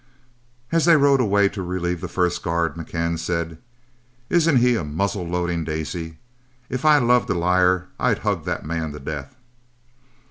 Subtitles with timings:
[0.71, 3.59] As they rode away to relieve the first guard, McCann said,
[4.31, 6.17] "Isn't he a muzzle loading daisy?
[6.69, 9.35] If I loved a liar I'd hug that man to death."